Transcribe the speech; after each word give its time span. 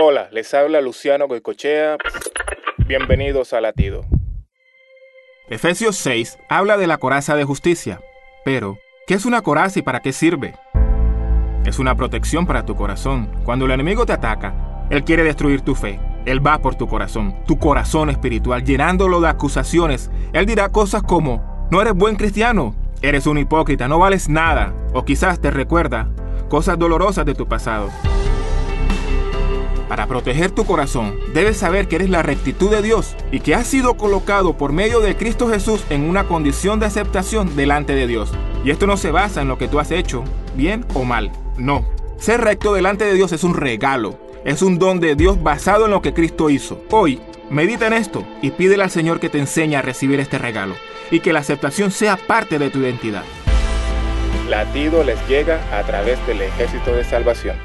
Hola, 0.00 0.28
les 0.30 0.54
habla 0.54 0.80
Luciano 0.80 1.26
Goicochea. 1.26 1.96
Bienvenidos 2.86 3.52
a 3.52 3.60
Latido. 3.60 4.04
Efesios 5.48 5.96
6 5.96 6.38
habla 6.48 6.76
de 6.76 6.86
la 6.86 6.98
coraza 6.98 7.34
de 7.34 7.42
justicia. 7.42 8.00
Pero, 8.44 8.78
¿qué 9.08 9.14
es 9.14 9.24
una 9.24 9.42
coraza 9.42 9.80
y 9.80 9.82
para 9.82 9.98
qué 9.98 10.12
sirve? 10.12 10.54
Es 11.64 11.80
una 11.80 11.96
protección 11.96 12.46
para 12.46 12.64
tu 12.64 12.76
corazón. 12.76 13.28
Cuando 13.44 13.64
el 13.64 13.72
enemigo 13.72 14.06
te 14.06 14.12
ataca, 14.12 14.86
él 14.88 15.02
quiere 15.02 15.24
destruir 15.24 15.62
tu 15.62 15.74
fe. 15.74 15.98
Él 16.26 16.46
va 16.46 16.58
por 16.58 16.76
tu 16.76 16.86
corazón, 16.86 17.34
tu 17.44 17.58
corazón 17.58 18.08
espiritual, 18.08 18.62
llenándolo 18.62 19.20
de 19.20 19.30
acusaciones. 19.30 20.12
Él 20.32 20.46
dirá 20.46 20.68
cosas 20.68 21.02
como, 21.02 21.66
no 21.72 21.82
eres 21.82 21.94
buen 21.94 22.14
cristiano, 22.14 22.72
eres 23.02 23.26
un 23.26 23.38
hipócrita, 23.38 23.88
no 23.88 23.98
vales 23.98 24.28
nada. 24.28 24.72
O 24.94 25.04
quizás 25.04 25.40
te 25.40 25.50
recuerda 25.50 26.08
cosas 26.48 26.78
dolorosas 26.78 27.26
de 27.26 27.34
tu 27.34 27.48
pasado. 27.48 27.90
Para 29.88 30.06
proteger 30.06 30.50
tu 30.50 30.66
corazón, 30.66 31.18
debes 31.32 31.56
saber 31.56 31.88
que 31.88 31.96
eres 31.96 32.10
la 32.10 32.22
rectitud 32.22 32.70
de 32.70 32.82
Dios 32.82 33.16
y 33.32 33.40
que 33.40 33.54
has 33.54 33.66
sido 33.66 33.94
colocado 33.94 34.56
por 34.58 34.72
medio 34.72 35.00
de 35.00 35.16
Cristo 35.16 35.48
Jesús 35.48 35.82
en 35.88 36.02
una 36.02 36.24
condición 36.24 36.78
de 36.78 36.86
aceptación 36.86 37.56
delante 37.56 37.94
de 37.94 38.06
Dios. 38.06 38.30
Y 38.64 38.70
esto 38.70 38.86
no 38.86 38.98
se 38.98 39.10
basa 39.10 39.40
en 39.40 39.48
lo 39.48 39.56
que 39.56 39.66
tú 39.66 39.80
has 39.80 39.90
hecho, 39.90 40.24
bien 40.54 40.84
o 40.92 41.04
mal. 41.04 41.32
No. 41.56 41.86
Ser 42.18 42.42
recto 42.42 42.74
delante 42.74 43.06
de 43.06 43.14
Dios 43.14 43.32
es 43.32 43.44
un 43.44 43.54
regalo. 43.54 44.18
Es 44.44 44.60
un 44.60 44.78
don 44.78 45.00
de 45.00 45.14
Dios 45.14 45.42
basado 45.42 45.86
en 45.86 45.90
lo 45.90 46.02
que 46.02 46.12
Cristo 46.12 46.50
hizo. 46.50 46.82
Hoy, 46.90 47.20
medita 47.48 47.86
en 47.86 47.94
esto 47.94 48.26
y 48.42 48.50
pídele 48.50 48.82
al 48.82 48.90
Señor 48.90 49.20
que 49.20 49.30
te 49.30 49.38
enseñe 49.38 49.76
a 49.76 49.82
recibir 49.82 50.20
este 50.20 50.36
regalo 50.36 50.74
y 51.10 51.20
que 51.20 51.32
la 51.32 51.40
aceptación 51.40 51.90
sea 51.90 52.18
parte 52.18 52.58
de 52.58 52.68
tu 52.68 52.80
identidad. 52.80 53.24
Latido 54.48 55.02
les 55.02 55.18
llega 55.28 55.60
a 55.72 55.82
través 55.84 56.24
del 56.26 56.42
ejército 56.42 56.92
de 56.92 57.04
salvación. 57.04 57.56